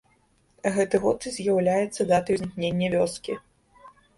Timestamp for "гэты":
0.77-0.99